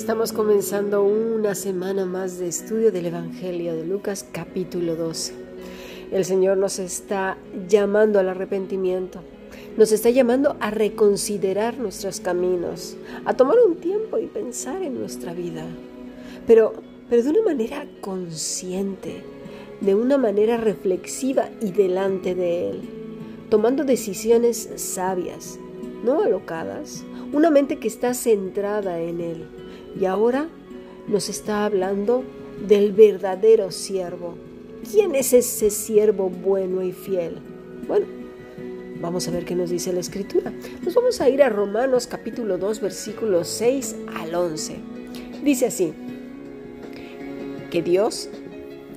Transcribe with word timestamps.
estamos 0.00 0.30
comenzando 0.32 1.02
una 1.02 1.56
semana 1.56 2.06
más 2.06 2.38
de 2.38 2.46
estudio 2.46 2.92
del 2.92 3.06
Evangelio 3.06 3.74
de 3.74 3.84
Lucas 3.84 4.24
capítulo 4.30 4.94
12. 4.94 5.32
El 6.12 6.24
Señor 6.24 6.56
nos 6.56 6.78
está 6.78 7.36
llamando 7.68 8.20
al 8.20 8.28
arrepentimiento, 8.28 9.22
nos 9.76 9.90
está 9.90 10.10
llamando 10.10 10.56
a 10.60 10.70
reconsiderar 10.70 11.78
nuestros 11.78 12.20
caminos, 12.20 12.96
a 13.24 13.34
tomar 13.34 13.56
un 13.66 13.74
tiempo 13.74 14.18
y 14.18 14.26
pensar 14.26 14.82
en 14.82 15.00
nuestra 15.00 15.34
vida, 15.34 15.66
pero, 16.46 16.74
pero 17.10 17.24
de 17.24 17.30
una 17.30 17.42
manera 17.42 17.84
consciente, 18.00 19.24
de 19.80 19.96
una 19.96 20.16
manera 20.16 20.58
reflexiva 20.58 21.48
y 21.60 21.72
delante 21.72 22.36
de 22.36 22.70
Él, 22.70 22.82
tomando 23.50 23.82
decisiones 23.82 24.70
sabias, 24.76 25.58
no 26.04 26.22
alocadas, 26.22 27.02
una 27.32 27.50
mente 27.50 27.80
que 27.80 27.88
está 27.88 28.14
centrada 28.14 29.00
en 29.00 29.20
Él. 29.20 29.57
Y 29.98 30.04
ahora 30.04 30.48
nos 31.06 31.28
está 31.28 31.64
hablando 31.64 32.24
del 32.66 32.92
verdadero 32.92 33.70
siervo. 33.70 34.36
¿Quién 34.90 35.14
es 35.14 35.32
ese 35.32 35.70
siervo 35.70 36.30
bueno 36.30 36.82
y 36.82 36.92
fiel? 36.92 37.38
Bueno, 37.86 38.06
vamos 39.00 39.26
a 39.26 39.30
ver 39.30 39.44
qué 39.44 39.54
nos 39.54 39.70
dice 39.70 39.92
la 39.92 40.00
escritura. 40.00 40.52
Nos 40.84 40.94
vamos 40.94 41.20
a 41.20 41.28
ir 41.28 41.42
a 41.42 41.48
Romanos 41.48 42.06
capítulo 42.06 42.58
2 42.58 42.80
versículos 42.80 43.48
6 43.48 43.96
al 44.14 44.34
11. 44.34 44.76
Dice 45.42 45.66
así, 45.66 45.92
que 47.70 47.82
Dios, 47.82 48.28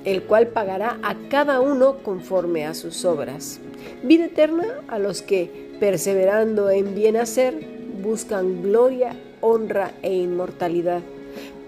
el 0.06 0.24
cual 0.24 0.48
pagará 0.48 1.00
a 1.04 1.16
cada 1.30 1.62
uno 1.62 1.98
conforme 2.04 2.66
a 2.66 2.74
sus 2.74 3.06
obras. 3.06 3.60
Vida 4.04 4.26
eterna 4.26 4.82
a 4.88 5.00
los 5.00 5.22
que, 5.22 5.72
perseverando 5.80 6.70
en 6.70 6.96
bien 6.96 7.18
hacer, 7.18 7.60
buscan 8.02 8.62
gloria, 8.64 9.16
honra 9.42 9.92
e 10.02 10.14
inmortalidad, 10.14 11.02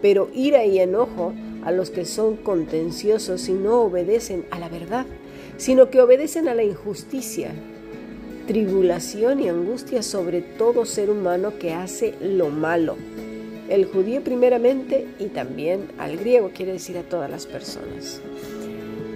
pero 0.02 0.30
ira 0.34 0.66
y 0.66 0.80
enojo 0.80 1.34
a 1.64 1.72
los 1.72 1.90
que 1.90 2.06
son 2.06 2.38
contenciosos 2.38 3.48
y 3.50 3.54
no 3.54 3.82
obedecen 3.82 4.46
a 4.52 4.60
la 4.60 4.70
verdad, 4.70 5.06
sino 5.58 5.90
que 5.90 6.02
obedecen 6.02 6.48
a 6.48 6.56
la 6.56 6.64
injusticia, 6.64 7.52
tribulación 8.48 9.40
y 9.40 9.50
angustia 9.50 10.04
sobre 10.04 10.42
todo 10.42 10.86
ser 10.86 11.10
humano 11.10 11.58
que 11.58 11.74
hace 11.74 12.16
lo 12.22 12.50
malo. 12.50 12.98
El 13.70 13.86
judío 13.86 14.22
primeramente 14.24 15.08
y 15.20 15.28
también 15.28 15.88
al 15.98 16.18
griego, 16.18 16.52
quiere 16.54 16.74
decir 16.74 16.98
a 16.98 17.04
todas 17.04 17.30
las 17.30 17.46
personas. 17.46 18.22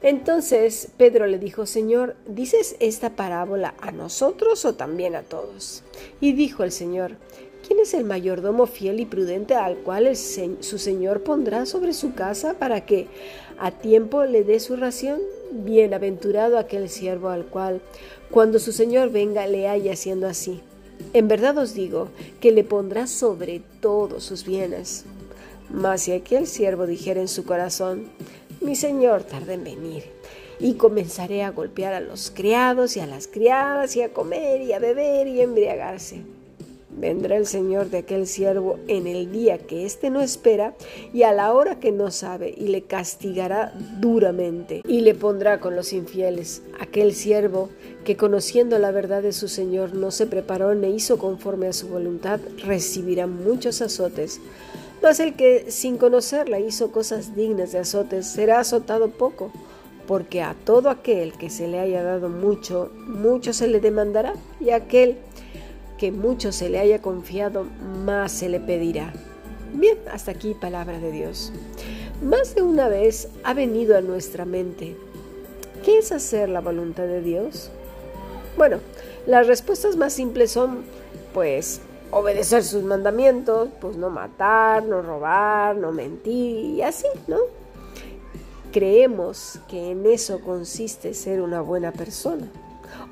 Entonces 0.02 0.88
Pedro 0.98 1.26
le 1.26 1.38
dijo, 1.38 1.64
Señor, 1.64 2.16
¿dices 2.26 2.74
esta 2.80 3.10
parábola 3.10 3.74
a 3.80 3.92
nosotros 3.92 4.64
o 4.64 4.74
también 4.74 5.14
a 5.14 5.22
todos? 5.22 5.84
Y 6.20 6.32
dijo 6.32 6.64
el 6.64 6.72
Señor, 6.72 7.12
¿quién 7.66 7.78
es 7.78 7.94
el 7.94 8.04
mayordomo 8.04 8.66
fiel 8.66 8.98
y 8.98 9.06
prudente 9.06 9.54
al 9.54 9.76
cual 9.76 10.14
su 10.16 10.78
Señor 10.78 11.22
pondrá 11.22 11.64
sobre 11.66 11.92
su 11.92 12.14
casa 12.14 12.54
para 12.54 12.84
que 12.84 13.06
a 13.58 13.70
tiempo 13.70 14.24
le 14.24 14.42
dé 14.42 14.58
su 14.58 14.74
ración? 14.76 15.20
Bienaventurado 15.56 16.58
aquel 16.58 16.88
siervo 16.88 17.28
al 17.28 17.44
cual, 17.46 17.80
cuando 18.30 18.58
su 18.58 18.72
Señor 18.72 19.10
venga, 19.10 19.46
le 19.46 19.68
haya 19.68 19.92
haciendo 19.92 20.26
así. 20.26 20.60
En 21.12 21.28
verdad 21.28 21.56
os 21.58 21.74
digo 21.74 22.08
que 22.40 22.50
le 22.50 22.64
pondrá 22.64 23.06
sobre 23.06 23.62
todos 23.80 24.24
sus 24.24 24.44
bienes. 24.44 25.04
Mas 25.70 26.02
si 26.02 26.12
aquel 26.12 26.48
siervo 26.48 26.86
dijera 26.86 27.20
en 27.20 27.28
su 27.28 27.44
corazón, 27.44 28.08
mi 28.60 28.74
señor 28.74 29.22
tarda 29.22 29.54
en 29.54 29.62
venir, 29.62 30.02
y 30.58 30.74
comenzaré 30.74 31.44
a 31.44 31.50
golpear 31.50 31.94
a 31.94 32.00
los 32.00 32.30
criados 32.30 32.96
y 32.96 33.00
a 33.00 33.06
las 33.06 33.28
criadas, 33.28 33.94
y 33.94 34.02
a 34.02 34.12
comer 34.12 34.60
y 34.60 34.72
a 34.72 34.80
beber 34.80 35.28
y 35.28 35.40
a 35.40 35.44
embriagarse. 35.44 36.22
Vendrá 36.96 37.36
el 37.36 37.46
Señor 37.46 37.90
de 37.90 37.98
aquel 37.98 38.26
siervo 38.26 38.78
en 38.86 39.08
el 39.08 39.32
día 39.32 39.58
que 39.58 39.84
éste 39.84 40.10
no 40.10 40.20
espera 40.20 40.74
y 41.12 41.24
a 41.24 41.32
la 41.32 41.52
hora 41.52 41.80
que 41.80 41.90
no 41.90 42.10
sabe, 42.12 42.54
y 42.56 42.68
le 42.68 42.82
castigará 42.82 43.72
duramente, 44.00 44.82
y 44.86 45.00
le 45.00 45.14
pondrá 45.14 45.58
con 45.58 45.74
los 45.74 45.92
infieles. 45.92 46.62
Aquel 46.78 47.12
siervo 47.14 47.68
que 48.04 48.16
conociendo 48.16 48.78
la 48.78 48.92
verdad 48.92 49.22
de 49.22 49.32
su 49.32 49.48
Señor 49.48 49.94
no 49.94 50.12
se 50.12 50.26
preparó 50.26 50.74
ni 50.74 50.94
hizo 50.94 51.18
conforme 51.18 51.66
a 51.66 51.72
su 51.72 51.88
voluntad, 51.88 52.38
recibirá 52.64 53.26
muchos 53.26 53.82
azotes. 53.82 54.40
Mas 55.02 55.18
el 55.18 55.34
que 55.34 55.70
sin 55.70 55.98
conocerla 55.98 56.60
hizo 56.60 56.92
cosas 56.92 57.34
dignas 57.34 57.72
de 57.72 57.78
azotes 57.78 58.26
será 58.26 58.60
azotado 58.60 59.10
poco, 59.10 59.50
porque 60.06 60.42
a 60.42 60.54
todo 60.64 60.90
aquel 60.90 61.32
que 61.32 61.50
se 61.50 61.66
le 61.66 61.80
haya 61.80 62.02
dado 62.02 62.28
mucho, 62.28 62.90
mucho 63.06 63.52
se 63.52 63.66
le 63.66 63.80
demandará, 63.80 64.34
y 64.60 64.70
aquel 64.70 65.16
que 66.04 66.12
mucho 66.12 66.52
se 66.52 66.68
le 66.68 66.78
haya 66.80 67.00
confiado, 67.00 67.64
más 68.04 68.30
se 68.30 68.50
le 68.50 68.60
pedirá. 68.60 69.10
Bien, 69.72 69.96
hasta 70.12 70.32
aquí 70.32 70.52
palabra 70.52 70.98
de 70.98 71.10
Dios. 71.10 71.50
Más 72.20 72.54
de 72.54 72.60
una 72.60 72.88
vez 72.88 73.30
ha 73.42 73.54
venido 73.54 73.96
a 73.96 74.02
nuestra 74.02 74.44
mente, 74.44 74.98
¿qué 75.82 75.96
es 75.96 76.12
hacer 76.12 76.50
la 76.50 76.60
voluntad 76.60 77.04
de 77.04 77.22
Dios? 77.22 77.70
Bueno, 78.58 78.80
las 79.26 79.46
respuestas 79.46 79.96
más 79.96 80.12
simples 80.12 80.50
son, 80.50 80.84
pues, 81.32 81.80
obedecer 82.10 82.64
sus 82.64 82.82
mandamientos, 82.82 83.70
pues 83.80 83.96
no 83.96 84.10
matar, 84.10 84.84
no 84.84 85.00
robar, 85.00 85.74
no 85.74 85.90
mentir 85.90 86.66
y 86.66 86.82
así, 86.82 87.08
¿no? 87.28 87.38
Creemos 88.72 89.58
que 89.68 89.92
en 89.92 90.04
eso 90.04 90.42
consiste 90.42 91.14
ser 91.14 91.40
una 91.40 91.62
buena 91.62 91.92
persona. 91.92 92.50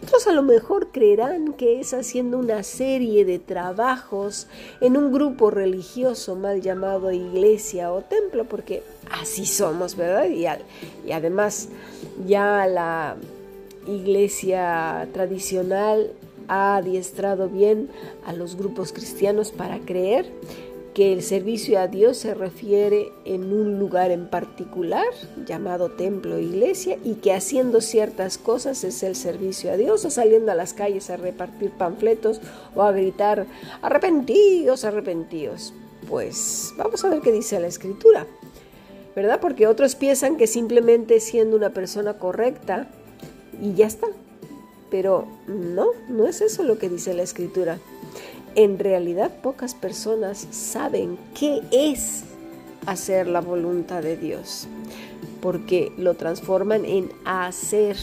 Otros 0.02 0.26
a 0.26 0.32
lo 0.32 0.42
mejor 0.42 0.88
creerán 0.88 1.52
que 1.52 1.80
es 1.80 1.94
haciendo 1.94 2.38
una 2.38 2.62
serie 2.62 3.24
de 3.24 3.38
trabajos 3.38 4.48
en 4.80 4.96
un 4.96 5.12
grupo 5.12 5.50
religioso 5.50 6.34
mal 6.34 6.60
llamado 6.60 7.12
iglesia 7.12 7.92
o 7.92 8.02
templo, 8.02 8.44
porque 8.44 8.82
así 9.10 9.46
somos, 9.46 9.96
¿verdad? 9.96 10.26
Y, 10.28 10.46
y 11.08 11.12
además 11.12 11.68
ya 12.26 12.66
la 12.66 13.16
iglesia 13.86 15.08
tradicional 15.12 16.12
ha 16.48 16.76
adiestrado 16.76 17.48
bien 17.48 17.88
a 18.26 18.32
los 18.32 18.56
grupos 18.56 18.92
cristianos 18.92 19.52
para 19.52 19.78
creer 19.78 20.26
que 20.94 21.12
el 21.12 21.22
servicio 21.22 21.80
a 21.80 21.88
Dios 21.88 22.18
se 22.18 22.34
refiere 22.34 23.12
en 23.24 23.52
un 23.52 23.78
lugar 23.78 24.10
en 24.10 24.28
particular 24.28 25.06
llamado 25.46 25.90
templo 25.92 26.36
e 26.36 26.42
iglesia 26.42 26.98
y 27.02 27.14
que 27.14 27.32
haciendo 27.32 27.80
ciertas 27.80 28.36
cosas 28.36 28.84
es 28.84 29.02
el 29.02 29.16
servicio 29.16 29.72
a 29.72 29.76
Dios 29.76 30.04
o 30.04 30.10
saliendo 30.10 30.52
a 30.52 30.54
las 30.54 30.74
calles 30.74 31.08
a 31.08 31.16
repartir 31.16 31.70
panfletos 31.70 32.40
o 32.74 32.82
a 32.82 32.92
gritar 32.92 33.46
arrepentidos, 33.80 34.84
arrepentidos. 34.84 35.72
Pues 36.08 36.74
vamos 36.76 37.04
a 37.04 37.08
ver 37.08 37.20
qué 37.20 37.32
dice 37.32 37.58
la 37.58 37.68
escritura, 37.68 38.26
¿verdad? 39.16 39.40
Porque 39.40 39.66
otros 39.66 39.94
piensan 39.94 40.36
que 40.36 40.46
simplemente 40.46 41.20
siendo 41.20 41.56
una 41.56 41.70
persona 41.70 42.18
correcta 42.18 42.88
y 43.60 43.74
ya 43.74 43.86
está. 43.86 44.08
Pero 44.90 45.26
no, 45.46 45.86
no 46.10 46.26
es 46.26 46.42
eso 46.42 46.64
lo 46.64 46.78
que 46.78 46.90
dice 46.90 47.14
la 47.14 47.22
escritura. 47.22 47.78
En 48.54 48.78
realidad 48.78 49.30
pocas 49.42 49.74
personas 49.74 50.46
saben 50.50 51.18
qué 51.38 51.62
es 51.70 52.24
hacer 52.84 53.26
la 53.26 53.40
voluntad 53.40 54.02
de 54.02 54.16
Dios, 54.18 54.68
porque 55.40 55.90
lo 55.96 56.14
transforman 56.14 56.84
en 56.84 57.10
hacer. 57.24 57.96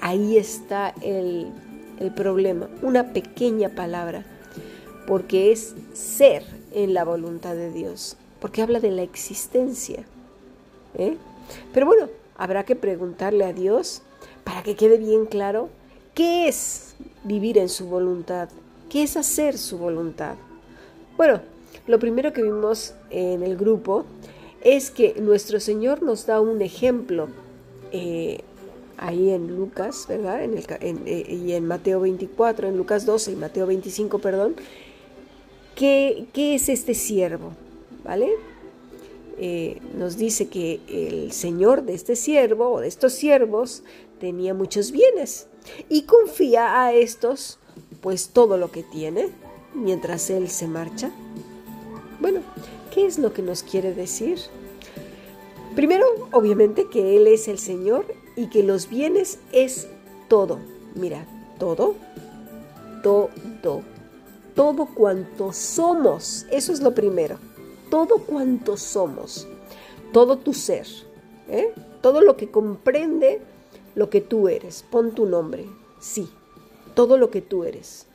Ahí 0.00 0.36
está 0.36 0.94
el, 1.00 1.52
problema, 2.16 2.68
una 2.82 3.12
pequeña 3.12 3.68
palabra, 3.68 4.24
porque 5.06 5.52
es 5.52 5.74
ser 5.92 6.42
en 6.72 6.92
la 6.92 7.04
voluntad 7.04 7.54
de 7.54 7.70
Dios, 7.70 8.16
porque 8.40 8.62
habla 8.62 8.80
de 8.80 8.90
la 8.90 9.02
existencia. 9.02 10.04
¿eh? 10.98 11.16
Pero 11.72 11.86
bueno, 11.86 12.08
habrá 12.36 12.64
que 12.64 12.74
preguntarle 12.74 13.44
a 13.44 13.52
Dios 13.52 14.02
para 14.42 14.64
que 14.64 14.74
quede 14.74 14.98
bien 14.98 15.26
claro 15.26 15.68
qué 16.14 16.48
es 16.48 16.96
vivir 17.24 17.58
en 17.58 17.68
su 17.68 17.86
voluntad, 17.86 18.48
¿Qué 18.88 19.02
es 19.02 19.16
hacer 19.16 19.58
su 19.58 19.78
voluntad? 19.78 20.36
Bueno, 21.16 21.40
lo 21.86 21.98
primero 21.98 22.32
que 22.32 22.42
vimos 22.42 22.94
en 23.10 23.42
el 23.42 23.56
grupo 23.56 24.04
es 24.62 24.90
que 24.90 25.14
nuestro 25.20 25.60
Señor 25.60 26.02
nos 26.02 26.26
da 26.26 26.40
un 26.40 26.62
ejemplo 26.62 27.28
eh, 27.92 28.40
ahí 28.96 29.30
en 29.30 29.56
Lucas, 29.56 30.06
¿verdad? 30.08 30.42
En 30.44 30.56
eh, 30.58 31.26
y 31.28 31.52
en 31.52 31.66
Mateo 31.66 32.00
24, 32.00 32.68
en 32.68 32.76
Lucas 32.76 33.06
12 33.06 33.32
y 33.32 33.36
Mateo 33.36 33.66
25, 33.66 34.18
perdón. 34.18 34.56
¿Qué, 35.74 36.26
qué 36.32 36.54
es 36.54 36.68
este 36.68 36.94
siervo? 36.94 37.52
¿Vale? 38.04 38.30
Eh, 39.38 39.82
nos 39.94 40.16
dice 40.16 40.48
que 40.48 40.80
el 40.88 41.32
señor 41.32 41.82
de 41.82 41.94
este 41.94 42.16
siervo 42.16 42.70
o 42.70 42.80
de 42.80 42.88
estos 42.88 43.12
siervos 43.12 43.82
tenía 44.18 44.54
muchos 44.54 44.92
bienes 44.92 45.48
y 45.90 46.02
confía 46.02 46.82
a 46.82 46.94
estos 46.94 47.58
pues 48.00 48.30
todo 48.30 48.56
lo 48.56 48.70
que 48.70 48.82
tiene 48.82 49.28
mientras 49.74 50.30
Él 50.30 50.48
se 50.48 50.66
marcha? 50.66 51.10
Bueno, 52.20 52.40
¿qué 52.92 53.06
es 53.06 53.18
lo 53.18 53.32
que 53.32 53.42
nos 53.42 53.62
quiere 53.62 53.94
decir? 53.94 54.38
Primero, 55.74 56.06
obviamente 56.32 56.88
que 56.88 57.16
Él 57.16 57.26
es 57.26 57.48
el 57.48 57.58
Señor 57.58 58.06
y 58.36 58.48
que 58.48 58.62
los 58.62 58.88
bienes 58.88 59.38
es 59.52 59.88
todo. 60.28 60.58
Mira, 60.94 61.26
todo, 61.58 61.94
todo, 63.02 63.30
todo 64.54 64.86
cuanto 64.86 65.52
somos. 65.52 66.46
Eso 66.50 66.72
es 66.72 66.80
lo 66.80 66.94
primero. 66.94 67.38
Todo 67.90 68.18
cuanto 68.18 68.76
somos. 68.76 69.46
Todo 70.12 70.38
tu 70.38 70.54
ser. 70.54 70.86
¿eh? 71.48 71.72
Todo 72.00 72.20
lo 72.22 72.36
que 72.36 72.50
comprende 72.50 73.40
lo 73.94 74.08
que 74.10 74.20
tú 74.20 74.48
eres. 74.48 74.84
Pon 74.90 75.12
tu 75.12 75.26
nombre. 75.26 75.66
Sí, 76.00 76.28
todo 76.96 77.18
lo 77.18 77.30
que 77.30 77.42
tú 77.42 77.62
eres, 77.62 78.06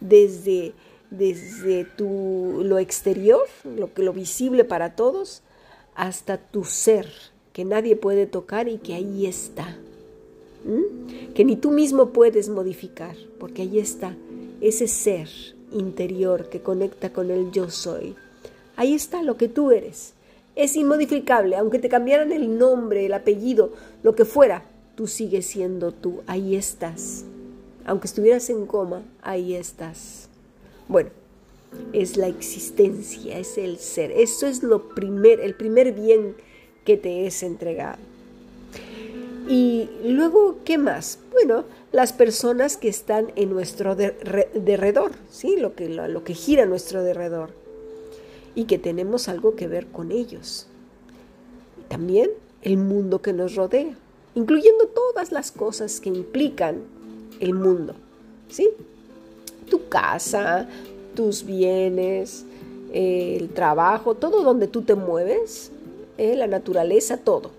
desde, 0.00 0.74
desde 1.10 1.84
tu, 1.84 2.60
lo 2.62 2.78
exterior, 2.78 3.46
lo, 3.64 3.90
lo 3.96 4.12
visible 4.12 4.64
para 4.64 4.94
todos, 4.94 5.42
hasta 5.94 6.36
tu 6.36 6.64
ser, 6.64 7.10
que 7.54 7.64
nadie 7.64 7.96
puede 7.96 8.26
tocar 8.26 8.68
y 8.68 8.76
que 8.76 8.94
ahí 8.94 9.26
está, 9.26 9.78
que 11.34 11.44
ni 11.44 11.56
tú 11.56 11.70
mismo 11.70 12.10
puedes 12.10 12.50
modificar, 12.50 13.16
porque 13.40 13.62
ahí 13.62 13.78
está 13.78 14.14
ese 14.60 14.86
ser 14.88 15.28
interior 15.72 16.50
que 16.50 16.60
conecta 16.60 17.10
con 17.12 17.30
el 17.30 17.50
yo 17.50 17.70
soy. 17.70 18.14
Ahí 18.76 18.94
está 18.94 19.22
lo 19.22 19.38
que 19.38 19.48
tú 19.48 19.70
eres. 19.70 20.12
Es 20.54 20.76
inmodificable, 20.76 21.56
aunque 21.56 21.78
te 21.78 21.88
cambiaran 21.88 22.32
el 22.32 22.58
nombre, 22.58 23.06
el 23.06 23.14
apellido, 23.14 23.72
lo 24.02 24.14
que 24.14 24.26
fuera, 24.26 24.64
tú 24.96 25.06
sigues 25.06 25.46
siendo 25.46 25.92
tú, 25.92 26.20
ahí 26.26 26.56
estás 26.56 27.24
aunque 27.88 28.06
estuvieras 28.06 28.50
en 28.50 28.66
coma, 28.66 29.02
ahí 29.22 29.54
estás. 29.54 30.28
Bueno, 30.88 31.08
es 31.94 32.18
la 32.18 32.28
existencia, 32.28 33.38
es 33.38 33.56
el 33.56 33.78
ser. 33.78 34.12
Eso 34.12 34.46
es 34.46 34.62
lo 34.62 34.90
primer, 34.90 35.40
el 35.40 35.54
primer 35.54 35.92
bien 35.92 36.36
que 36.84 36.98
te 36.98 37.26
es 37.26 37.42
entregado. 37.42 37.98
Y 39.48 39.88
luego, 40.04 40.58
¿qué 40.66 40.76
más? 40.76 41.18
Bueno, 41.32 41.64
las 41.90 42.12
personas 42.12 42.76
que 42.76 42.88
están 42.88 43.32
en 43.36 43.48
nuestro 43.48 43.96
derredor, 43.96 45.12
¿sí? 45.30 45.56
Lo 45.56 45.74
que, 45.74 45.88
lo 45.88 46.24
que 46.24 46.34
gira 46.34 46.64
a 46.64 46.66
nuestro 46.66 47.02
derredor. 47.02 47.52
Y 48.54 48.64
que 48.64 48.76
tenemos 48.78 49.28
algo 49.28 49.56
que 49.56 49.66
ver 49.66 49.86
con 49.86 50.12
ellos. 50.12 50.66
también 51.88 52.30
el 52.60 52.76
mundo 52.76 53.22
que 53.22 53.32
nos 53.32 53.54
rodea, 53.54 53.96
incluyendo 54.34 54.88
todas 54.88 55.32
las 55.32 55.52
cosas 55.52 56.00
que 56.00 56.10
implican 56.10 56.82
el 57.40 57.54
mundo, 57.54 57.94
¿sí? 58.48 58.68
Tu 59.70 59.88
casa, 59.88 60.68
tus 61.14 61.44
bienes, 61.44 62.44
el 62.92 63.50
trabajo, 63.50 64.14
todo 64.14 64.42
donde 64.42 64.66
tú 64.66 64.82
te 64.82 64.94
mueves, 64.94 65.70
eh, 66.16 66.36
la 66.36 66.46
naturaleza, 66.46 67.18
todo. 67.18 67.50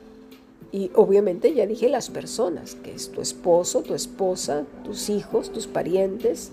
Y 0.71 0.91
obviamente 0.93 1.53
ya 1.53 1.65
dije 1.65 1.89
las 1.89 2.09
personas, 2.09 2.75
que 2.75 2.93
es 2.93 3.09
tu 3.09 3.21
esposo, 3.21 3.81
tu 3.81 3.95
esposa, 3.95 4.65
tus 4.83 5.09
hijos, 5.09 5.51
tus 5.51 5.65
parientes. 5.65 6.51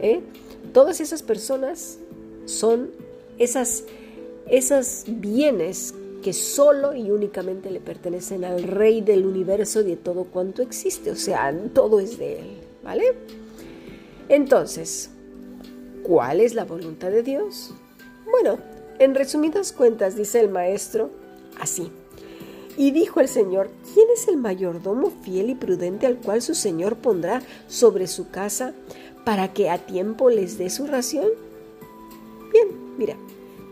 ¿eh? 0.00 0.20
Todas 0.72 1.00
esas 1.00 1.22
personas 1.22 1.98
son 2.44 2.90
esas, 3.38 3.84
esas 4.48 5.04
bienes 5.08 5.94
que 6.22 6.32
solo 6.32 6.94
y 6.94 7.10
únicamente 7.10 7.70
le 7.70 7.80
pertenecen 7.80 8.44
al 8.44 8.62
Rey 8.62 9.00
del 9.00 9.26
universo 9.26 9.80
y 9.80 9.84
de 9.84 9.96
todo 9.96 10.24
cuanto 10.24 10.62
existe. 10.62 11.10
O 11.10 11.16
sea, 11.16 11.52
todo 11.72 11.98
es 12.00 12.18
de 12.18 12.38
Él. 12.38 12.65
¿Vale? 12.86 13.14
Entonces, 14.28 15.10
¿cuál 16.04 16.40
es 16.40 16.54
la 16.54 16.64
voluntad 16.64 17.10
de 17.10 17.24
Dios? 17.24 17.74
Bueno, 18.30 18.60
en 19.00 19.16
resumidas 19.16 19.72
cuentas, 19.72 20.14
dice 20.14 20.38
el 20.38 20.50
maestro, 20.50 21.10
así. 21.58 21.90
Y 22.76 22.92
dijo 22.92 23.18
el 23.18 23.26
Señor, 23.26 23.70
¿quién 23.92 24.06
es 24.14 24.28
el 24.28 24.36
mayordomo 24.36 25.10
fiel 25.22 25.50
y 25.50 25.56
prudente 25.56 26.06
al 26.06 26.18
cual 26.18 26.42
su 26.42 26.54
Señor 26.54 26.94
pondrá 26.98 27.42
sobre 27.66 28.06
su 28.06 28.30
casa 28.30 28.72
para 29.24 29.52
que 29.52 29.68
a 29.68 29.78
tiempo 29.78 30.30
les 30.30 30.56
dé 30.56 30.70
su 30.70 30.86
ración? 30.86 31.26
Bien, 32.52 32.68
mira, 32.98 33.16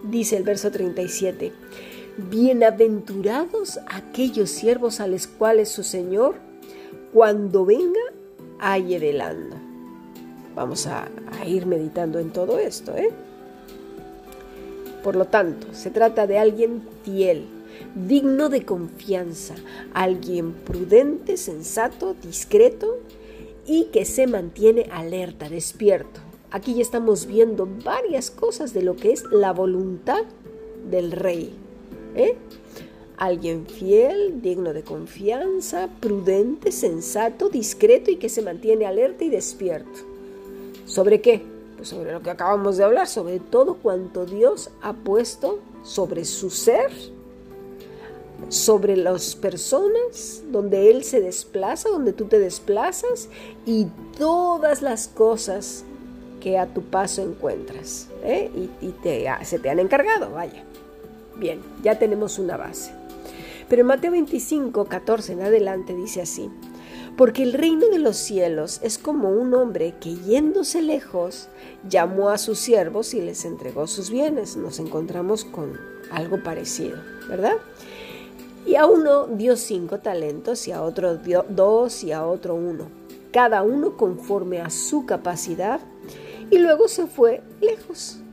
dice 0.03 0.37
el 0.37 0.43
verso 0.43 0.73
37, 0.73 1.53
Bienaventurados 2.17 3.79
aquellos 3.87 4.51
siervos 4.51 4.99
a 4.99 5.07
los 5.07 5.29
cuales 5.29 5.69
su 5.69 5.85
Señor, 5.85 6.35
cuando 7.13 7.65
venga, 7.65 8.01
aye 8.59 8.99
velando. 8.99 9.57
Vamos 10.55 10.87
a, 10.87 11.09
ir 11.47 11.67
meditando 11.67 12.19
en 12.19 12.31
todo 12.31 12.59
esto. 12.59 12.97
¿eh? 12.97 13.11
Por 15.03 15.17
lo 15.17 15.27
tanto, 15.27 15.67
se 15.73 15.91
trata 15.91 16.27
de 16.27 16.39
alguien 16.39 16.83
fiel, 17.03 17.47
digno 17.95 18.49
de 18.49 18.65
confianza, 18.65 19.55
alguien 19.93 20.53
prudente, 20.53 21.37
sensato, 21.37 22.15
discreto 22.23 22.99
y 23.67 23.87
que 23.87 24.05
se 24.05 24.27
mantiene 24.27 24.89
alerta, 24.93 25.49
despierto. 25.49 26.21
Aquí 26.51 26.75
ya 26.75 26.83
estamos 26.83 27.27
viendo 27.27 27.69
varias 27.85 28.31
cosas 28.31 28.73
de 28.73 28.83
lo 28.83 28.95
que 28.95 29.13
es 29.13 29.25
la 29.33 29.53
voluntad 29.53 30.23
del 30.89 31.11
rey. 31.11 31.53
¿eh? 32.15 32.37
Alguien 33.17 33.67
fiel, 33.67 34.43
digno 34.43 34.73
de 34.73 34.83
confianza, 34.83 35.89
prudente, 36.01 36.73
sensato, 36.73 37.49
discreto 37.49 38.11
y 38.11 38.17
que 38.17 38.29
se 38.29 38.43
mantiene 38.43 38.87
alerta 38.87 39.25
y 39.25 39.31
despierto. 39.31 40.01
¿Sobre 40.87 41.21
qué? 41.21 41.43
Pues 41.77 41.89
sobre 41.89 42.13
lo 42.13 42.23
que 42.23 42.31
acabamos 42.31 42.77
de 42.77 42.85
hablar, 42.85 43.07
sobre 43.07 43.41
todo 43.41 43.75
cuanto 43.75 44.27
Dios 44.27 44.71
ha 44.83 44.93
puesto 44.93 45.61
sobre 45.85 46.25
su 46.25 46.51
ser, 46.51 46.91
sobre 48.49 48.97
las 48.97 49.37
personas, 49.37 50.43
donde 50.51 50.91
Él 50.91 51.05
se 51.05 51.21
desplaza, 51.21 51.89
donde 51.89 52.13
tú 52.13 52.25
te 52.27 52.39
desplazas 52.39 53.29
y 53.65 53.87
todas 54.19 54.83
las 54.83 55.09
cosas 55.09 55.85
que 56.41 56.59
a 56.59 56.67
tu 56.67 56.83
paso 56.83 57.23
encuentras 57.23 58.09
¿eh? 58.23 58.51
y, 58.83 58.89
te, 59.03 59.27
se 59.45 59.59
te 59.59 59.71
han 59.71 59.79
encargado, 59.79 60.31
vaya. 60.31 60.63
Bien, 61.37 61.61
ya 61.83 61.99
tenemos 61.99 62.39
una 62.39 62.57
base. 62.57 62.93
Pero 63.69 63.83
en 63.83 63.87
Mateo 63.89 64.13
25, 64.13 64.85
14 64.87 65.33
en 65.33 65.43
adelante 65.43 65.95
dice 65.95 66.23
así, 66.23 66.51
Porque 67.17 67.43
el 67.43 67.53
reino 67.53 67.89
de 67.89 67.99
los 67.99 68.17
cielos 68.17 68.81
es 68.83 68.99
como 68.99 69.31
un 69.31 69.55
hombre 69.55 69.95
que 70.01 70.17
yéndose 70.17 70.83
lejos 70.83 71.49
llamó 71.89 72.31
a 72.31 72.39
sus 72.39 72.59
siervos 72.59 73.15
y 73.15 73.21
les 73.21 73.45
entregó 73.45 73.87
sus 73.87 74.11
bienes. 74.11 74.57
Nos 74.57 74.79
encontramos 74.79 75.45
con 75.45 75.79
algo 76.11 76.43
parecido, 76.43 76.99
¿verdad? 77.29 77.57
Y 78.67 78.77
a 78.77 78.87
uno 78.87 79.27
dio 79.27 79.57
cinco 79.57 79.99
talentos 79.99 80.67
y 80.69 80.73
a 80.73 80.83
otro 80.83 81.17
dio 81.17 81.45
dos 81.49 82.03
y 82.03 82.13
a 82.13 82.27
otro 82.27 82.55
uno, 82.55 82.89
cada 83.31 83.63
uno 83.63 83.97
conforme 83.97 84.61
a 84.61 84.71
su 84.71 85.05
capacidad, 85.05 85.81
y 86.51 86.59
luego 86.59 86.89
se 86.89 87.07
fue 87.07 87.43
lejos. 87.61 88.24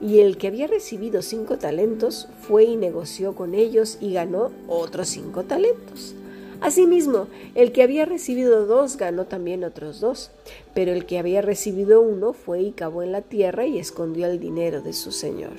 Y 0.00 0.20
el 0.20 0.36
que 0.36 0.48
había 0.48 0.66
recibido 0.66 1.22
cinco 1.22 1.58
talentos 1.58 2.28
fue 2.42 2.64
y 2.64 2.76
negoció 2.76 3.34
con 3.34 3.54
ellos 3.54 3.98
y 4.00 4.12
ganó 4.12 4.50
otros 4.68 5.08
cinco 5.08 5.44
talentos. 5.44 6.14
Asimismo, 6.60 7.26
el 7.54 7.72
que 7.72 7.82
había 7.82 8.06
recibido 8.06 8.66
dos 8.66 8.96
ganó 8.96 9.26
también 9.26 9.64
otros 9.64 10.00
dos, 10.00 10.30
pero 10.72 10.92
el 10.92 11.04
que 11.04 11.18
había 11.18 11.42
recibido 11.42 12.00
uno 12.00 12.32
fue 12.32 12.62
y 12.62 12.72
cavó 12.72 13.02
en 13.02 13.12
la 13.12 13.20
tierra 13.22 13.66
y 13.66 13.78
escondió 13.78 14.26
el 14.26 14.40
dinero 14.40 14.80
de 14.80 14.94
su 14.94 15.12
señor. 15.12 15.56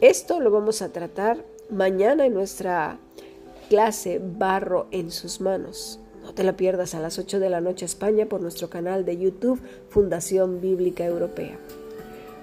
Esto 0.00 0.40
lo 0.40 0.50
vamos 0.50 0.82
a 0.82 0.88
tratar 0.90 1.44
mañana 1.70 2.26
en 2.26 2.34
nuestra 2.34 2.98
clase 3.68 4.20
Barro 4.20 4.88
en 4.90 5.12
sus 5.12 5.40
manos. 5.40 6.00
No 6.22 6.34
te 6.34 6.42
la 6.44 6.56
pierdas 6.56 6.94
a 6.94 7.00
las 7.00 7.18
8 7.18 7.38
de 7.38 7.50
la 7.50 7.60
noche 7.60 7.84
España 7.84 8.26
por 8.26 8.40
nuestro 8.40 8.68
canal 8.68 9.04
de 9.04 9.18
YouTube 9.18 9.60
Fundación 9.88 10.60
Bíblica 10.60 11.04
Europea. 11.04 11.58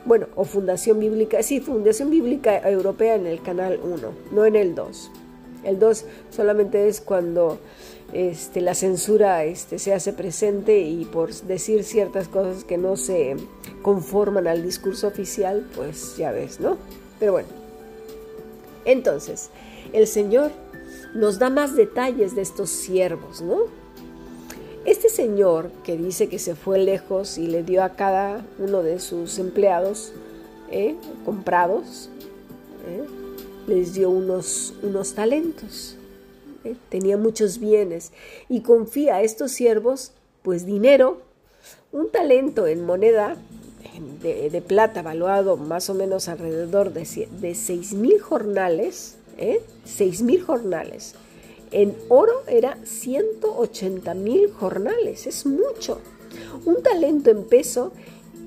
Bueno, 0.09 0.25
o 0.35 0.43
Fundación 0.43 0.99
Bíblica, 0.99 1.43
sí, 1.43 1.59
Fundación 1.59 2.09
Bíblica 2.09 2.67
Europea 2.67 3.13
en 3.13 3.27
el 3.27 3.43
canal 3.43 3.79
1, 3.83 4.11
no 4.31 4.43
en 4.43 4.55
el 4.55 4.73
2. 4.73 5.11
El 5.63 5.77
2 5.77 6.05
solamente 6.31 6.87
es 6.87 6.99
cuando 6.99 7.59
este, 8.11 8.59
la 8.61 8.73
censura 8.73 9.43
este, 9.43 9.77
se 9.77 9.93
hace 9.93 10.11
presente 10.11 10.79
y 10.79 11.05
por 11.05 11.31
decir 11.31 11.83
ciertas 11.83 12.27
cosas 12.27 12.63
que 12.63 12.79
no 12.79 12.97
se 12.97 13.35
conforman 13.83 14.47
al 14.47 14.63
discurso 14.63 15.05
oficial, 15.05 15.69
pues 15.75 16.17
ya 16.17 16.31
ves, 16.31 16.59
¿no? 16.59 16.77
Pero 17.19 17.33
bueno, 17.33 17.49
entonces, 18.85 19.51
el 19.93 20.07
Señor 20.07 20.49
nos 21.13 21.37
da 21.37 21.51
más 21.51 21.75
detalles 21.75 22.33
de 22.33 22.41
estos 22.41 22.71
siervos, 22.71 23.43
¿no? 23.43 23.65
Este 24.89 25.09
señor 25.09 25.69
que 25.83 25.95
dice 25.97 26.29
que 26.29 26.39
se 26.39 26.55
fue 26.55 26.79
lejos 26.79 27.37
y 27.37 27.45
le 27.45 27.61
dio 27.61 27.83
a 27.83 27.89
cada 27.89 28.43
uno 28.57 28.81
de 28.81 28.99
sus 28.99 29.37
empleados 29.37 30.13
¿eh? 30.71 30.95
comprados, 31.25 32.09
¿eh? 32.87 33.05
les 33.67 33.93
dio 33.93 34.09
unos, 34.09 34.73
unos 34.81 35.13
talentos. 35.13 35.95
¿eh? 36.63 36.75
Tenía 36.89 37.17
muchos 37.17 37.59
bienes 37.59 38.13
y 38.49 38.61
confía 38.61 39.17
a 39.17 39.21
estos 39.21 39.51
siervos, 39.51 40.11
pues 40.41 40.65
dinero, 40.65 41.21
un 41.91 42.09
talento 42.09 42.65
en 42.65 42.83
moneda 42.83 43.37
de, 44.23 44.63
plata 44.67 45.03
valuado 45.03 45.55
más 45.55 45.91
o 45.91 45.93
menos 45.93 46.27
alrededor 46.27 46.93
de, 46.93 47.27
de 47.39 47.53
6 47.53 47.93
mil 47.93 48.19
jornales, 48.19 49.17
¿eh? 49.37 49.61
6 49.85 50.23
mil 50.23 50.41
jornales. 50.41 51.13
En 51.71 51.95
oro 52.09 52.43
era 52.47 52.77
180 52.83 54.13
mil 54.15 54.51
jornales, 54.51 55.27
es 55.27 55.45
mucho. 55.45 55.99
Un 56.65 56.81
talento 56.81 57.29
en 57.29 57.43
peso 57.43 57.91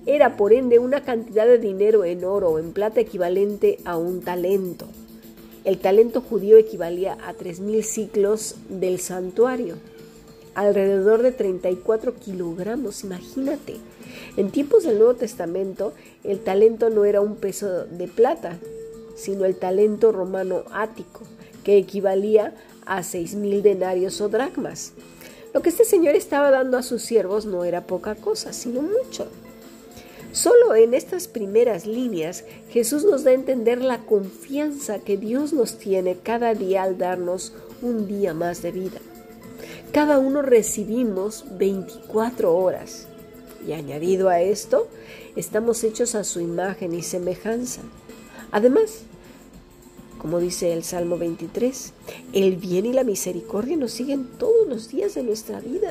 era 0.07 0.37
por 0.37 0.53
ende 0.53 0.81
una 0.81 1.05
cantidad 1.05 1.47
de 1.47 1.59
dinero 1.59 2.05
en 2.05 2.25
oro 2.25 2.51
o 2.51 2.59
en 2.59 2.73
plata 2.73 3.01
equivalente 3.01 3.79
a 3.85 3.97
un 3.97 4.23
talento. 4.23 4.87
El 5.65 5.79
talento 5.79 6.21
judío 6.21 6.57
equivalía 6.57 7.13
a 7.25 7.35
3.000 7.35 7.83
ciclos 7.83 8.57
del 8.69 8.99
santuario, 8.99 9.77
alrededor 10.57 11.23
de 11.23 11.31
34 11.31 12.17
kilogramos, 12.17 13.05
imagínate. 13.05 13.77
En 14.37 14.51
tiempos 14.51 14.83
del 14.83 14.99
Nuevo 14.99 15.15
Testamento, 15.15 15.93
el 16.25 16.41
talento 16.41 16.91
no 16.91 17.05
era 17.05 17.21
un 17.21 17.37
peso 17.37 17.85
de 17.85 18.09
plata, 18.09 18.59
sino 19.15 19.45
el 19.45 19.55
talento 19.55 20.11
romano 20.11 20.65
ático, 20.73 21.21
que 21.63 21.77
equivalía 21.77 22.55
a 22.87 23.03
seis 23.03 23.35
mil 23.35 23.63
denarios 23.63 24.21
o 24.21 24.29
dracmas. 24.29 24.93
Lo 25.55 25.61
que 25.61 25.69
este 25.69 25.85
señor 25.85 26.15
estaba 26.15 26.51
dando 26.51 26.79
a 26.79 26.83
sus 26.83 27.03
siervos 27.03 27.45
no 27.45 27.65
era 27.65 27.87
poca 27.87 28.15
cosa, 28.15 28.53
sino 28.53 28.83
mucho. 28.83 29.29
Solo 30.33 30.75
en 30.75 30.95
estas 30.95 31.29
primeras 31.29 31.87
líneas 31.87 32.45
Jesús 32.71 33.05
nos 33.05 33.23
da 33.23 33.33
a 33.33 33.35
entender 33.35 33.83
la 33.83 33.99
confianza 33.99 34.99
que 34.99 35.19
Dios 35.19 35.53
nos 35.53 35.77
tiene 35.77 36.17
cada 36.17 36.55
día 36.55 36.85
al 36.85 36.97
darnos 36.97 37.53
un 37.83 38.09
día 38.09 38.33
más 38.33 38.63
de 38.63 38.73
vida. 38.73 38.99
Cada 39.93 40.19
uno 40.19 40.41
recibimos 40.41 41.45
24 41.59 42.57
horas. 42.57 43.09
Y 43.67 43.73
añadido 43.73 44.31
a 44.31 44.41
esto, 44.41 44.89
estamos 45.37 45.85
hechos 45.85 46.15
a 46.15 46.25
su 46.25 46.41
imagen 46.41 46.95
y 46.95 47.03
semejanza. 47.03 47.83
Además, 48.51 49.03
como 50.23 50.39
dice 50.39 50.73
el 50.73 50.85
Salmo 50.85 51.19
23, 51.19 51.93
el 52.33 52.55
bien 52.55 52.87
y 52.87 52.93
la 52.93 53.03
misericordia 53.03 53.77
nos 53.77 53.91
siguen 53.91 54.25
todos 54.39 54.69
los 54.69 54.89
días 54.89 55.17
de 55.17 55.25
nuestra 55.25 55.59
vida. 55.59 55.91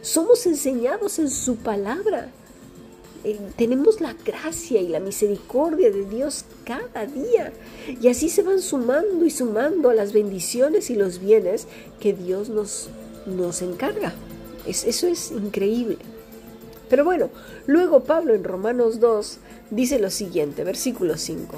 Somos 0.00 0.46
enseñados 0.46 1.20
en 1.20 1.30
su 1.30 1.54
palabra. 1.54 2.32
Eh, 3.22 3.38
tenemos 3.56 4.00
la 4.00 4.14
gracia 4.14 4.80
y 4.80 4.88
la 4.88 4.98
misericordia 4.98 5.92
de 5.92 6.04
Dios 6.06 6.44
cada 6.64 7.06
día. 7.06 7.52
Y 8.00 8.08
así 8.08 8.30
se 8.30 8.42
van 8.42 8.60
sumando 8.60 9.24
y 9.24 9.30
sumando 9.30 9.90
a 9.90 9.94
las 9.94 10.12
bendiciones 10.12 10.90
y 10.90 10.96
los 10.96 11.20
bienes 11.20 11.68
que 12.00 12.14
Dios 12.14 12.48
nos, 12.48 12.88
nos 13.26 13.62
encarga. 13.62 14.12
eso 14.66 15.06
es 15.06 15.30
increíble. 15.30 15.98
Pero 16.90 17.04
bueno, 17.04 17.30
luego 17.66 18.02
Pablo 18.02 18.34
en 18.34 18.42
Romanos 18.42 18.98
2 18.98 19.38
dice 19.70 20.00
lo 20.00 20.10
siguiente, 20.10 20.64
versículo 20.64 21.16
5. 21.16 21.56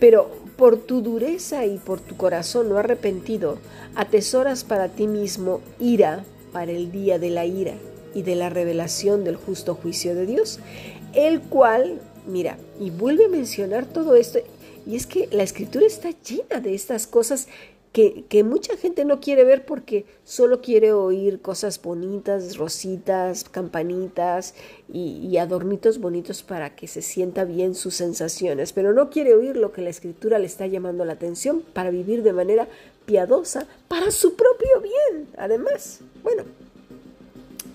Pero 0.00 0.41
por 0.56 0.76
tu 0.76 1.02
dureza 1.02 1.66
y 1.66 1.78
por 1.78 2.00
tu 2.00 2.16
corazón 2.16 2.68
no 2.68 2.78
arrepentido, 2.78 3.58
atesoras 3.94 4.64
para 4.64 4.88
ti 4.88 5.06
mismo 5.06 5.60
ira 5.80 6.24
para 6.52 6.72
el 6.72 6.92
día 6.92 7.18
de 7.18 7.30
la 7.30 7.46
ira 7.46 7.74
y 8.14 8.22
de 8.22 8.36
la 8.36 8.50
revelación 8.50 9.24
del 9.24 9.36
justo 9.36 9.74
juicio 9.74 10.14
de 10.14 10.26
Dios, 10.26 10.60
el 11.14 11.40
cual, 11.40 12.00
mira, 12.26 12.58
y 12.78 12.90
vuelve 12.90 13.26
a 13.26 13.28
mencionar 13.28 13.86
todo 13.86 14.16
esto, 14.16 14.38
y 14.86 14.96
es 14.96 15.06
que 15.06 15.28
la 15.30 15.42
escritura 15.42 15.86
está 15.86 16.10
llena 16.10 16.60
de 16.60 16.74
estas 16.74 17.06
cosas 17.06 17.48
que, 17.92 18.42
mucha 18.42 18.76
gente 18.78 19.04
no 19.04 19.20
quiere 19.20 19.44
ver 19.44 19.66
porque 19.66 20.06
solo 20.24 20.62
quiere 20.62 20.94
oír 20.94 21.42
cosas 21.42 21.80
bonitas, 21.80 22.56
rositas, 22.56 23.44
campanitas 23.44 24.54
y, 24.90 25.36
adornitos 25.36 25.98
bonitos 25.98 26.42
para 26.42 26.74
que 26.74 26.88
se 26.88 27.02
sienta 27.02 27.44
bien 27.44 27.74
sus 27.74 27.94
sensaciones, 27.94 28.72
pero 28.72 28.94
no 28.94 29.10
quiere 29.10 29.34
oír 29.34 29.56
lo 29.58 29.72
que 29.72 29.82
la 29.82 29.90
escritura 29.90 30.38
le 30.38 30.46
está 30.46 30.66
llamando 30.66 31.04
la 31.04 31.12
atención 31.12 31.62
para 31.74 31.90
vivir 31.90 32.22
de 32.22 32.32
manera 32.32 32.66
piadosa 33.04 33.66
para 33.88 34.10
su 34.10 34.36
propio 34.36 34.80
bien. 34.80 35.28
Además, 35.36 36.00
bueno, 36.22 36.44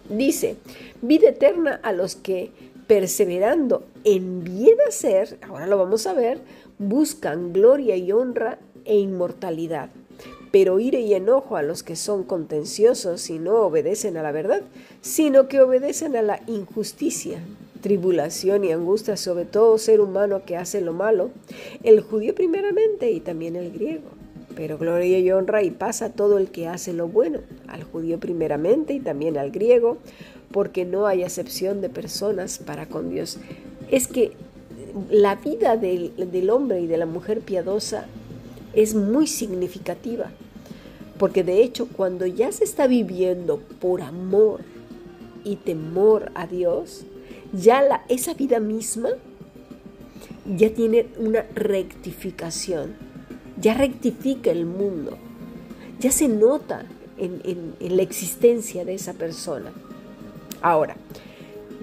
dice, 0.09 0.55
vida 1.01 1.29
eterna 1.29 1.79
a 1.83 1.91
los 1.91 2.15
que 2.15 2.51
perseverando 2.87 3.83
en 4.03 4.43
bien 4.43 4.77
hacer, 4.87 5.37
ahora 5.47 5.67
lo 5.67 5.77
vamos 5.77 6.07
a 6.07 6.13
ver, 6.13 6.39
buscan 6.79 7.53
gloria 7.53 7.95
y 7.97 8.11
honra 8.11 8.57
e 8.85 8.97
inmortalidad 8.97 9.89
pero 10.57 10.79
ire 10.79 11.01
y 11.01 11.13
enojo 11.13 11.55
a 11.55 11.61
los 11.61 11.83
que 11.83 11.95
son 11.95 12.23
contenciosos 12.23 13.29
y 13.29 13.37
no 13.37 13.57
obedecen 13.57 14.17
a 14.17 14.23
la 14.23 14.31
verdad, 14.31 14.63
sino 15.01 15.47
que 15.47 15.61
obedecen 15.61 16.15
a 16.15 16.23
la 16.23 16.41
injusticia, 16.47 17.39
tribulación 17.81 18.63
y 18.63 18.71
angustia 18.71 19.17
sobre 19.17 19.45
todo 19.45 19.77
ser 19.77 20.01
humano 20.01 20.41
que 20.47 20.57
hace 20.57 20.81
lo 20.81 20.93
malo, 20.93 21.29
el 21.83 22.01
judío 22.01 22.33
primeramente 22.33 23.11
y 23.11 23.19
también 23.19 23.55
el 23.55 23.71
griego. 23.71 24.09
Pero 24.55 24.79
gloria 24.79 25.19
y 25.19 25.31
honra 25.31 25.61
y 25.61 25.69
paz 25.69 26.01
a 26.01 26.09
todo 26.09 26.39
el 26.39 26.49
que 26.49 26.67
hace 26.67 26.91
lo 26.91 27.07
bueno, 27.07 27.41
al 27.67 27.83
judío 27.83 28.19
primeramente 28.19 28.95
y 28.95 28.99
también 28.99 29.37
al 29.37 29.51
griego, 29.51 29.99
porque 30.51 30.85
no 30.85 31.05
hay 31.05 31.21
acepción 31.21 31.81
de 31.81 31.89
personas 31.89 32.57
para 32.57 32.87
con 32.87 33.11
Dios. 33.11 33.37
Es 33.91 34.07
que 34.07 34.31
la 35.11 35.35
vida 35.35 35.77
del 35.77 36.49
hombre 36.49 36.81
y 36.81 36.87
de 36.87 36.97
la 36.97 37.05
mujer 37.05 37.41
piadosa 37.41 38.07
es 38.73 38.95
muy 38.95 39.27
significativa. 39.27 40.31
Porque 41.17 41.43
de 41.43 41.63
hecho, 41.63 41.87
cuando 41.87 42.25
ya 42.25 42.51
se 42.51 42.63
está 42.63 42.87
viviendo 42.87 43.59
por 43.79 44.01
amor 44.01 44.61
y 45.43 45.55
temor 45.55 46.31
a 46.35 46.47
Dios, 46.47 47.05
ya 47.53 47.81
la, 47.81 48.03
esa 48.09 48.33
vida 48.33 48.59
misma 48.59 49.09
ya 50.45 50.69
tiene 50.73 51.07
una 51.17 51.45
rectificación, 51.55 52.95
ya 53.59 53.73
rectifica 53.73 54.51
el 54.51 54.65
mundo, 54.65 55.17
ya 55.99 56.11
se 56.11 56.27
nota 56.27 56.85
en, 57.17 57.41
en 57.79 57.97
la 57.97 58.03
existencia 58.03 58.85
de 58.85 58.93
esa 58.93 59.13
persona. 59.13 59.71
Ahora, 60.61 60.95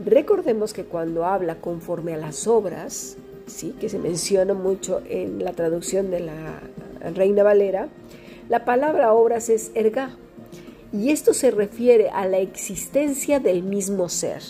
recordemos 0.04 0.72
que 0.72 0.84
cuando 0.84 1.24
habla 1.24 1.56
conforme 1.60 2.14
a 2.14 2.18
las 2.18 2.46
obras, 2.46 3.16
¿sí? 3.46 3.74
que 3.80 3.88
se 3.88 3.98
menciona 3.98 4.54
mucho 4.54 5.02
en 5.08 5.44
la 5.44 5.52
traducción 5.52 6.10
de 6.10 6.20
la 6.20 6.60
Reina 7.14 7.42
Valera, 7.42 7.88
la 8.48 8.64
palabra 8.64 9.14
obras 9.14 9.48
es 9.48 9.70
erga 9.74 10.10
Y 10.92 11.10
esto 11.10 11.32
se 11.32 11.50
refiere 11.50 12.10
a 12.10 12.26
la 12.26 12.38
existencia 12.38 13.40
del 13.40 13.62
mismo 13.62 14.08
ser. 14.08 14.42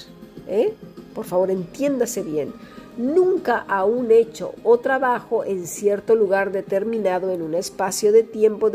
¿eh? 0.49 0.75
Por 1.15 1.25
favor, 1.25 1.51
entiéndase 1.51 2.23
bien. 2.23 2.53
Nunca 2.97 3.59
a 3.59 3.85
un 3.85 4.11
hecho 4.11 4.53
o 4.63 4.79
trabajo 4.79 5.45
en 5.45 5.67
cierto 5.67 6.15
lugar 6.15 6.53
determinado, 6.53 7.33
en 7.33 7.43
un 7.43 7.55
espacio 7.55 8.13
de 8.13 8.25
tiempo 8.25 8.71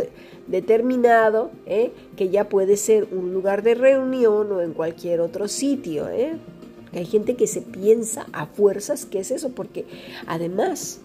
determinado, 0.48 1.52
¿eh? 1.66 1.92
que 2.16 2.30
ya 2.30 2.50
puede 2.50 2.76
ser 2.76 3.08
un 3.12 3.34
lugar 3.34 3.62
de 3.62 3.76
reunión 3.76 4.52
o 4.52 4.62
en 4.62 4.74
cualquier 4.74 5.22
otro 5.22 5.48
sitio. 5.48 6.10
¿eh? 6.10 6.38
Hay 6.94 7.06
gente 7.06 7.36
que 7.36 7.46
se 7.48 7.62
piensa 7.62 8.26
a 8.34 8.46
fuerzas 8.46 9.06
que 9.06 9.20
es 9.20 9.32
eso, 9.32 9.50
porque 9.50 9.86
además 10.26 11.02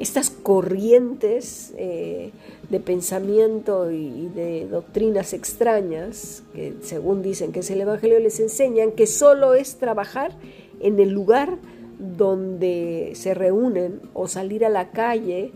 estas 0.00 0.30
corrientes 0.30 1.74
eh, 1.76 2.30
de 2.70 2.80
pensamiento 2.80 3.90
y 3.92 4.28
de 4.34 4.66
doctrinas 4.66 5.34
extrañas, 5.34 6.42
que 6.54 6.74
según 6.80 7.22
dicen 7.22 7.52
que 7.52 7.60
es 7.60 7.70
el 7.70 7.82
Evangelio, 7.82 8.18
les 8.18 8.40
enseñan 8.40 8.92
que 8.92 9.06
solo 9.06 9.54
es 9.54 9.76
trabajar 9.76 10.32
en 10.80 10.98
el 11.00 11.10
lugar 11.10 11.58
donde 11.98 13.12
se 13.14 13.34
reúnen 13.34 14.00
o 14.14 14.26
salir 14.26 14.64
a 14.64 14.70
la 14.70 14.90
calle 14.90 15.52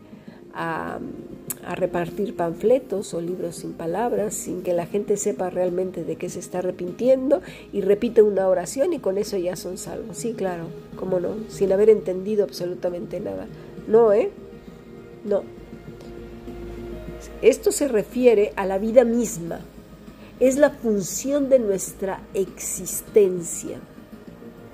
a, 0.52 0.98
a, 1.66 1.74
repartir 1.74 2.36
panfletos 2.36 3.14
o 3.14 3.22
libros 3.22 3.56
sin 3.56 3.72
palabras, 3.72 4.34
sin 4.34 4.62
que 4.62 4.74
la 4.74 4.84
gente 4.84 5.16
sepa 5.16 5.48
realmente 5.48 6.04
de 6.04 6.16
qué 6.16 6.28
se 6.28 6.40
está 6.40 6.58
arrepintiendo 6.58 7.40
y 7.72 7.80
repite 7.80 8.20
una 8.20 8.46
oración 8.46 8.92
y 8.92 8.98
con 8.98 9.16
eso 9.16 9.38
ya 9.38 9.56
son 9.56 9.78
salvos. 9.78 10.18
Sí, 10.18 10.34
claro, 10.34 10.66
cómo 10.96 11.18
no, 11.18 11.30
sin 11.48 11.72
haber 11.72 11.88
entendido 11.88 12.44
absolutamente 12.44 13.20
nada. 13.20 13.46
No, 13.86 14.12
¿eh? 14.12 14.30
No. 15.24 15.42
Esto 17.42 17.72
se 17.72 17.88
refiere 17.88 18.52
a 18.56 18.66
la 18.66 18.78
vida 18.78 19.04
misma. 19.04 19.60
Es 20.40 20.56
la 20.56 20.70
función 20.70 21.48
de 21.48 21.58
nuestra 21.58 22.20
existencia. 22.34 23.78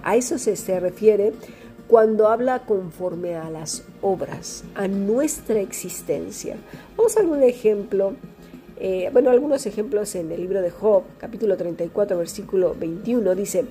A 0.02 0.16
eso 0.16 0.38
se, 0.38 0.56
se 0.56 0.80
refiere 0.80 1.32
cuando 1.90 2.28
habla 2.28 2.60
conforme 2.66 3.34
a 3.34 3.50
las 3.50 3.82
obras, 4.00 4.62
a 4.76 4.86
nuestra 4.86 5.58
existencia. 5.60 6.56
Vamos 6.96 7.16
a 7.16 7.22
un 7.22 7.42
ejemplo, 7.42 8.14
eh, 8.78 9.10
bueno, 9.12 9.30
algunos 9.30 9.66
ejemplos 9.66 10.14
en 10.14 10.30
el 10.30 10.40
libro 10.40 10.62
de 10.62 10.70
Job, 10.70 11.02
capítulo 11.18 11.56
34, 11.56 12.16
versículo 12.16 12.76
21, 12.78 13.34
dice, 13.34 13.64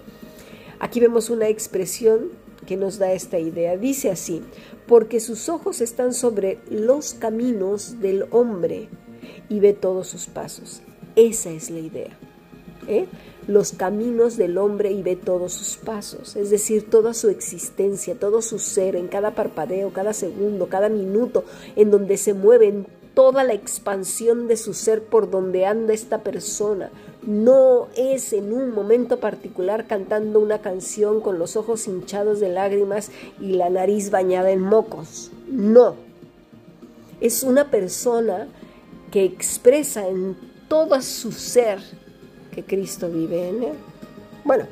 aquí 0.80 1.00
vemos 1.00 1.30
una 1.30 1.48
expresión 1.48 2.30
que 2.70 2.78
nos 2.78 3.00
da 3.00 3.14
esta 3.14 3.40
idea. 3.40 3.78
Dice 3.78 4.12
así, 4.12 4.44
porque 4.86 5.20
sus 5.20 5.50
ojos 5.50 5.82
están 5.82 6.14
sobre 6.14 6.60
los 6.70 7.16
caminos 7.16 8.00
del 8.00 8.28
hombre 8.30 8.90
y 9.50 9.60
ve 9.60 9.74
todos 9.74 10.06
sus 10.06 10.28
pasos. 10.28 10.84
Esa 11.16 11.50
es 11.50 11.72
la 11.72 11.80
idea. 11.80 12.16
¿eh? 12.88 13.08
Los 13.48 13.72
caminos 13.72 14.38
del 14.38 14.60
hombre 14.60 14.92
y 14.92 15.02
ve 15.02 15.16
todos 15.16 15.54
sus 15.54 15.78
pasos, 15.78 16.36
es 16.36 16.52
decir, 16.52 16.92
toda 16.92 17.16
su 17.16 17.30
existencia, 17.30 18.14
todo 18.14 18.44
su 18.44 18.60
ser, 18.60 18.96
en 18.96 19.08
cada 19.08 19.34
parpadeo, 19.34 19.92
cada 19.92 20.14
segundo, 20.14 20.70
cada 20.70 20.90
minuto, 20.90 21.46
en 21.76 21.90
donde 21.90 22.18
se 22.18 22.36
mueven 22.36 22.86
toda 23.16 23.44
la 23.44 23.56
expansión 23.56 24.48
de 24.48 24.58
su 24.58 24.76
ser 24.76 25.04
por 25.04 25.32
donde 25.32 25.66
anda 25.66 25.96
esta 25.96 26.22
persona. 26.22 26.92
No 27.22 27.88
es 27.98 28.32
en 28.32 28.54
un 28.54 28.74
momento 28.74 29.20
particular 29.20 29.88
cantando 29.88 30.40
una 30.40 30.60
canción 30.60 31.20
con 31.22 31.38
los 31.38 31.58
ojos 31.58 31.88
hinchados 31.88 32.40
de 32.40 32.50
lágrimas 32.50 33.12
y 33.42 33.54
la 33.54 33.70
nariz 33.70 34.10
bañada 34.10 34.52
en 34.52 34.62
mocos. 34.62 35.32
No. 35.48 35.96
Es 37.20 37.44
una 37.44 37.70
persona 37.70 38.48
que 39.12 39.26
expresa 39.26 40.08
en 40.08 40.38
todo 40.70 41.02
su 41.02 41.32
ser 41.34 41.80
que 42.52 42.64
Cristo 42.64 43.10
vive 43.10 43.50
en 43.50 43.64
él. 43.64 43.74
Bueno, 44.46 44.66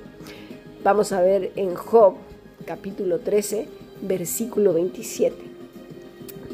vamos 0.83 1.11
a 1.11 1.21
ver 1.21 1.51
en 1.55 1.75
Job 1.75 2.15
capítulo 2.65 3.19
13, 3.19 3.67
versículo 4.01 4.73
27. 4.73 5.35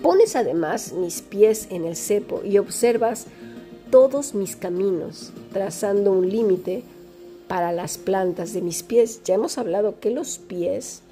Pones 0.01 0.35
además 0.35 0.93
mis 0.93 1.21
pies 1.21 1.67
en 1.69 1.85
el 1.85 1.95
cepo 1.95 2.41
y 2.43 2.57
observas 2.57 3.27
todos 3.93 4.33
mis 4.33 4.55
caminos, 4.55 5.31
trazando 5.51 6.13
un 6.13 6.27
límite 6.27 6.83
para 7.47 7.71
las 7.71 7.99
plantas 7.99 8.51
de 8.51 8.63
mis 8.63 8.81
pies. 8.81 9.21
Ya 9.23 9.35
hemos 9.35 9.59
hablado 9.59 9.99
que 9.99 10.09
los 10.09 10.39
pies 10.39 11.03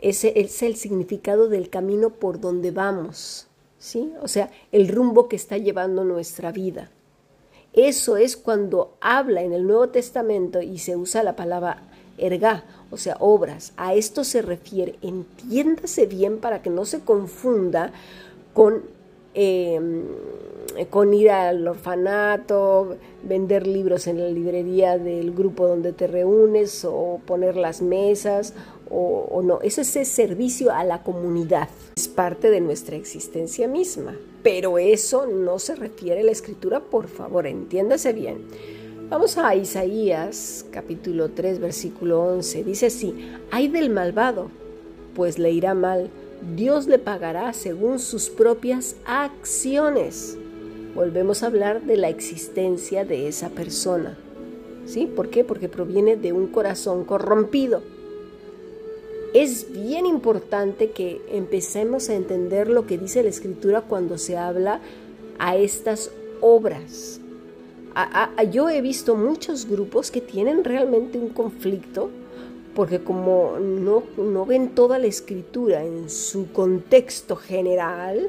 ese 0.00 0.32
es 0.40 0.62
el 0.62 0.76
significado 0.76 1.50
del 1.50 1.68
camino 1.68 2.08
por 2.08 2.40
donde 2.40 2.70
vamos, 2.70 3.48
¿sí? 3.78 4.14
O 4.22 4.28
sea, 4.28 4.50
el 4.72 4.88
rumbo 4.88 5.28
que 5.28 5.36
está 5.36 5.58
llevando 5.58 6.04
nuestra 6.04 6.52
vida. 6.52 6.88
Eso 7.74 8.16
es 8.16 8.38
cuando 8.38 8.96
habla 9.02 9.42
en 9.42 9.52
el 9.52 9.66
Nuevo 9.66 9.90
Testamento 9.90 10.62
y 10.62 10.78
se 10.78 10.96
usa 10.96 11.22
la 11.22 11.36
palabra 11.36 11.82
erga, 12.16 12.64
o 12.90 12.96
sea, 12.96 13.18
obras. 13.20 13.74
A 13.76 13.92
esto 13.92 14.24
se 14.24 14.40
refiere. 14.40 14.98
Entiéndase 15.02 16.06
bien 16.06 16.38
para 16.38 16.62
que 16.62 16.70
no 16.70 16.86
se 16.86 17.00
confunda 17.00 17.92
con, 18.54 18.84
em, 19.34 20.04
con 20.90 21.14
ir 21.14 21.30
al 21.30 21.66
orfanato, 21.66 22.96
vender 23.22 23.66
libros 23.66 24.06
en 24.06 24.20
la 24.20 24.28
librería 24.28 24.98
del 24.98 25.32
grupo 25.32 25.66
donde 25.66 25.92
te 25.92 26.06
reúnes 26.06 26.84
o 26.84 27.20
poner 27.24 27.56
las 27.56 27.82
mesas 27.82 28.54
o, 28.90 29.42
no. 29.42 29.60
Eso 29.62 29.80
es 29.80 29.88
servicio 30.08 30.72
a 30.72 30.84
la 30.84 31.02
comunidad. 31.02 31.68
Es 31.96 32.08
parte 32.08 32.50
de 32.50 32.60
nuestra 32.60 32.96
existencia 32.96 33.66
misma. 33.66 34.16
Pero 34.42 34.78
eso 34.78 35.26
no 35.26 35.58
se 35.58 35.74
refiere 35.74 36.20
a 36.20 36.24
la 36.24 36.30
escritura, 36.30 36.80
por 36.80 37.08
favor, 37.08 37.46
entiéndase 37.46 38.12
bien. 38.12 38.44
Vamos 39.08 39.38
a 39.38 39.54
Isaías 39.54 40.66
capítulo 40.70 41.30
3 41.30 41.60
versículo 41.60 42.22
11. 42.24 42.64
Dice 42.64 42.86
así, 42.86 43.30
hay 43.50 43.68
del 43.68 43.90
malvado, 43.90 44.50
pues 45.14 45.38
le 45.38 45.50
irá 45.50 45.74
mal. 45.74 46.10
Dios 46.54 46.86
le 46.86 46.98
pagará 46.98 47.52
según 47.52 47.98
sus 47.98 48.28
propias 48.28 48.96
acciones. 49.06 50.38
Volvemos 50.96 51.42
a 51.42 51.46
hablar 51.46 51.82
de 51.82 51.96
la 51.96 52.08
existencia 52.08 53.04
de 53.04 53.28
esa 53.28 53.50
persona. 53.50 54.18
¿Sí? 54.86 55.06
¿Por 55.06 55.30
qué? 55.30 55.44
Porque 55.44 55.68
proviene 55.68 56.16
de 56.16 56.32
un 56.32 56.48
corazón 56.48 57.04
corrompido. 57.04 57.82
Es 59.34 59.72
bien 59.72 60.06
importante 60.06 60.90
que 60.90 61.20
empecemos 61.30 62.08
a 62.08 62.14
entender 62.14 62.68
lo 62.68 62.86
que 62.86 62.98
dice 62.98 63.22
la 63.22 63.28
escritura 63.28 63.82
cuando 63.82 64.18
se 64.18 64.36
habla 64.36 64.80
a 65.38 65.56
estas 65.56 66.10
obras 66.40 67.20
yo 68.50 68.68
he 68.68 68.80
visto 68.80 69.16
muchos 69.16 69.66
grupos 69.66 70.10
que 70.10 70.20
tienen 70.20 70.64
realmente 70.64 71.18
un 71.18 71.30
conflicto 71.30 72.10
porque 72.74 73.02
como 73.02 73.56
no, 73.58 74.02
no 74.18 74.44
ven 74.44 74.74
toda 74.74 74.98
la 74.98 75.06
escritura 75.06 75.82
en 75.82 76.10
su 76.10 76.52
contexto 76.52 77.36
general, 77.36 78.28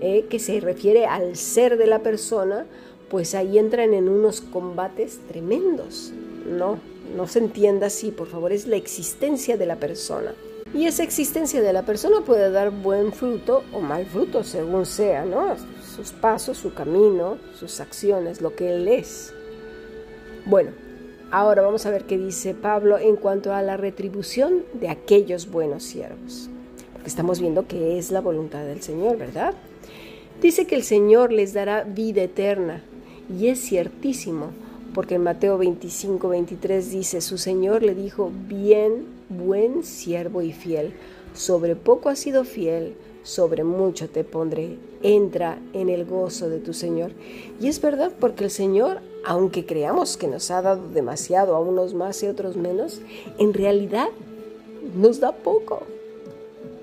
eh, 0.00 0.26
que 0.28 0.38
se 0.38 0.60
refiere 0.60 1.06
al 1.06 1.36
ser 1.36 1.78
de 1.78 1.86
la 1.86 2.00
persona, 2.00 2.66
pues 3.10 3.34
ahí 3.34 3.58
entran 3.58 3.94
en 3.94 4.08
unos 4.08 4.40
combates 4.40 5.20
tremendos. 5.28 6.12
No, 6.46 6.78
no 7.16 7.26
se 7.26 7.38
entienda 7.38 7.86
así, 7.86 8.10
por 8.10 8.26
favor, 8.28 8.52
es 8.52 8.66
la 8.66 8.76
existencia 8.76 9.56
de 9.56 9.66
la 9.66 9.76
persona. 9.76 10.34
Y 10.74 10.86
esa 10.86 11.04
existencia 11.04 11.62
de 11.62 11.72
la 11.72 11.82
persona 11.84 12.22
puede 12.26 12.50
dar 12.50 12.70
buen 12.70 13.12
fruto 13.12 13.62
o 13.72 13.80
mal 13.80 14.04
fruto, 14.06 14.42
según 14.42 14.84
sea, 14.84 15.24
¿no? 15.24 15.54
sus 15.96 16.12
pasos, 16.12 16.58
su 16.58 16.74
camino, 16.74 17.38
sus 17.58 17.80
acciones, 17.80 18.42
lo 18.42 18.54
que 18.54 18.74
Él 18.74 18.86
es. 18.86 19.32
Bueno, 20.44 20.72
ahora 21.30 21.62
vamos 21.62 21.86
a 21.86 21.90
ver 21.90 22.04
qué 22.04 22.18
dice 22.18 22.52
Pablo 22.54 22.98
en 22.98 23.16
cuanto 23.16 23.54
a 23.54 23.62
la 23.62 23.78
retribución 23.78 24.64
de 24.74 24.90
aquellos 24.90 25.50
buenos 25.50 25.84
siervos. 25.84 26.50
Porque 26.92 27.08
estamos 27.08 27.40
viendo 27.40 27.66
que 27.66 27.98
es 27.98 28.10
la 28.10 28.20
voluntad 28.20 28.64
del 28.64 28.82
Señor, 28.82 29.16
¿verdad? 29.16 29.54
Dice 30.40 30.66
que 30.66 30.74
el 30.74 30.82
Señor 30.82 31.32
les 31.32 31.54
dará 31.54 31.82
vida 31.84 32.22
eterna. 32.22 32.82
Y 33.28 33.48
es 33.48 33.60
ciertísimo, 33.60 34.50
porque 34.94 35.16
en 35.16 35.22
Mateo 35.22 35.58
25, 35.58 36.28
23 36.28 36.90
dice, 36.90 37.20
su 37.20 37.38
Señor 37.38 37.82
le 37.82 37.94
dijo, 37.94 38.30
bien, 38.46 39.06
buen 39.28 39.82
siervo 39.82 40.42
y 40.42 40.52
fiel, 40.52 40.92
sobre 41.34 41.74
poco 41.74 42.08
has 42.08 42.18
sido 42.18 42.44
fiel, 42.44 42.94
sobre 43.22 43.64
mucho 43.64 44.08
te 44.08 44.24
pondré. 44.24 44.78
Entra 45.02 45.58
en 45.72 45.88
el 45.88 46.04
gozo 46.04 46.48
de 46.48 46.58
tu 46.58 46.72
Señor. 46.72 47.12
Y 47.60 47.68
es 47.68 47.80
verdad 47.80 48.12
porque 48.18 48.44
el 48.44 48.50
Señor, 48.50 49.00
aunque 49.24 49.66
creamos 49.66 50.16
que 50.16 50.28
nos 50.28 50.50
ha 50.50 50.62
dado 50.62 50.88
demasiado 50.88 51.56
a 51.56 51.60
unos 51.60 51.94
más 51.94 52.22
y 52.22 52.26
otros 52.26 52.56
menos, 52.56 53.00
en 53.38 53.52
realidad 53.52 54.08
nos 54.94 55.18
da 55.18 55.32
poco. 55.32 55.82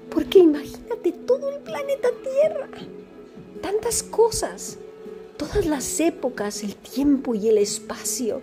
Porque 0.09 0.39
imagínate 0.39 1.11
todo 1.11 1.49
el 1.49 1.59
planeta 1.59 2.09
Tierra, 2.21 2.67
tantas 3.63 4.03
cosas, 4.03 4.77
todas 5.37 5.65
las 5.65 5.99
épocas, 6.01 6.63
el 6.63 6.75
tiempo 6.75 7.33
y 7.33 7.47
el 7.47 7.57
espacio, 7.57 8.41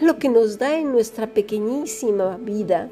lo 0.00 0.18
que 0.18 0.28
nos 0.28 0.58
da 0.58 0.78
en 0.78 0.92
nuestra 0.92 1.26
pequeñísima 1.26 2.36
vida 2.36 2.90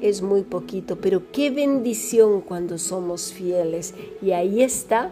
es 0.00 0.22
muy 0.22 0.42
poquito, 0.42 0.96
pero 0.96 1.22
qué 1.32 1.50
bendición 1.50 2.40
cuando 2.42 2.78
somos 2.78 3.32
fieles. 3.32 3.94
Y 4.22 4.30
ahí 4.32 4.62
está 4.62 5.10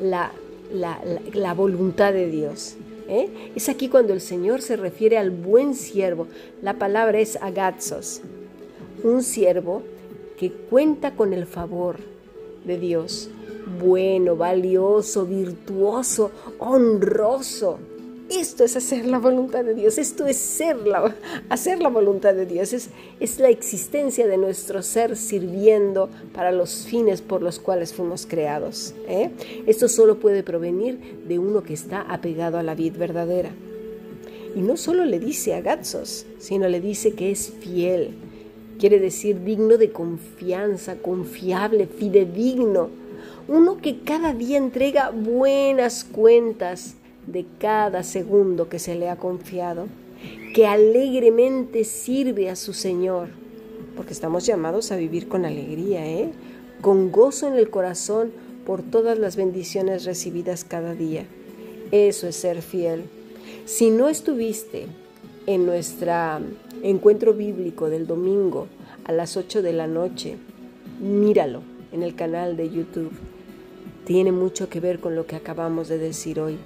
la, 0.00 0.32
la, 0.72 1.54
voluntad 1.54 2.12
de 2.12 2.28
Dios. 2.28 2.74
¿eh? 3.08 3.28
Es 3.54 3.68
aquí 3.68 3.88
cuando 3.88 4.12
el 4.12 4.20
Señor 4.20 4.60
se 4.60 4.76
refiere 4.76 5.18
al 5.18 5.30
buen 5.30 5.74
siervo. 5.74 6.26
La 6.62 6.74
palabra 6.78 7.20
es 7.20 7.36
agatzos, 7.40 8.22
un 9.04 9.22
siervo 9.22 9.82
que 10.36 10.50
cuenta 10.50 11.14
con 11.14 11.32
el 11.32 11.46
favor 11.46 11.96
de 12.64 12.78
Dios, 12.78 13.30
bueno, 13.66 14.36
valioso, 14.36 15.26
virtuoso, 15.26 16.30
honroso. 16.58 17.78
Esto 18.28 18.64
es 18.64 18.76
hacer 18.76 19.06
la 19.06 19.20
voluntad 19.20 19.64
de 19.64 19.74
Dios, 19.74 19.98
esto 19.98 20.26
es 20.26 20.36
ser 20.36 20.78
la, 20.78 21.14
hacer 21.48 21.80
la 21.80 21.88
voluntad 21.88 22.34
de 22.34 22.44
Dios, 22.44 22.72
es, 22.72 22.90
es 23.20 23.38
la 23.38 23.50
existencia 23.50 24.26
de 24.26 24.36
nuestro 24.36 24.82
ser 24.82 25.16
sirviendo 25.16 26.08
para 26.34 26.50
los 26.50 26.86
fines 26.86 27.22
por 27.22 27.40
los 27.40 27.60
cuales 27.60 27.94
fuimos 27.94 28.26
creados. 28.26 28.94
¿eh? 29.06 29.30
Esto 29.66 29.88
solo 29.88 30.18
puede 30.18 30.42
provenir 30.42 31.22
de 31.28 31.38
uno 31.38 31.62
que 31.62 31.74
está 31.74 32.00
apegado 32.00 32.58
a 32.58 32.64
la 32.64 32.74
vid 32.74 32.96
verdadera. 32.96 33.50
Y 34.56 34.60
no 34.60 34.76
solo 34.76 35.04
le 35.04 35.20
dice 35.20 35.54
a 35.54 35.60
Gatsos, 35.60 36.26
sino 36.38 36.68
le 36.68 36.80
dice 36.80 37.12
que 37.12 37.30
es 37.30 37.52
fiel, 37.60 38.16
quiere 38.80 38.98
decir 38.98 39.44
digno 39.44 39.76
de 39.76 39.90
confianza, 39.90 40.96
confiable, 40.96 41.86
fidedigno, 41.86 42.88
uno 43.48 43.76
que 43.76 44.00
cada 44.00 44.32
día 44.32 44.58
entrega 44.58 45.10
buenas 45.10 46.04
cuentas 46.04 46.96
de 47.26 47.44
cada 47.58 48.02
segundo 48.02 48.68
que 48.68 48.78
se 48.78 48.94
le 48.96 49.08
ha 49.08 49.16
confiado, 49.16 49.86
que 50.54 50.66
alegremente 50.66 51.84
sirve 51.84 52.50
a 52.50 52.56
su 52.56 52.72
Señor, 52.72 53.28
porque 53.94 54.12
estamos 54.12 54.46
llamados 54.46 54.90
a 54.90 54.96
vivir 54.96 55.28
con 55.28 55.44
alegría, 55.44 56.06
¿eh? 56.06 56.30
con 56.80 57.12
gozo 57.12 57.46
en 57.46 57.54
el 57.54 57.70
corazón 57.70 58.32
por 58.64 58.82
todas 58.82 59.18
las 59.18 59.36
bendiciones 59.36 60.04
recibidas 60.04 60.64
cada 60.64 60.94
día. 60.94 61.24
Eso 61.92 62.26
es 62.26 62.36
ser 62.36 62.62
fiel. 62.62 63.04
Si 63.64 63.90
no 63.90 64.08
estuviste 64.08 64.86
en 65.46 65.66
nuestro 65.66 66.12
encuentro 66.82 67.32
bíblico 67.32 67.88
del 67.88 68.08
domingo 68.08 68.66
a 69.04 69.12
las 69.12 69.36
8 69.36 69.62
de 69.62 69.72
la 69.72 69.86
noche, 69.86 70.36
míralo 71.00 71.62
en 71.92 72.02
el 72.02 72.16
canal 72.16 72.56
de 72.56 72.70
YouTube. 72.70 73.12
Tiene 74.06 74.30
mucho 74.30 74.68
que 74.68 74.78
ver 74.78 75.00
con 75.00 75.16
lo 75.16 75.26
que 75.26 75.34
acabamos 75.34 75.88
de 75.88 75.98
decir 75.98 76.38
hoy 76.38 76.58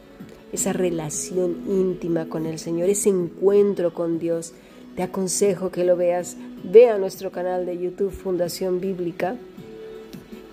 esa 0.52 0.74
relación 0.74 1.62
íntima 1.68 2.28
con 2.28 2.44
el 2.44 2.58
Señor, 2.58 2.90
ese 2.90 3.08
encuentro 3.08 3.94
con 3.94 4.18
Dios. 4.18 4.52
Te 4.94 5.02
aconsejo 5.02 5.70
que 5.70 5.84
lo 5.84 5.96
veas. 5.96 6.36
Ve 6.64 6.90
a 6.90 6.98
nuestro 6.98 7.32
canal 7.32 7.64
de 7.64 7.78
YouTube 7.78 8.10
Fundación 8.10 8.78
Bíblica 8.78 9.36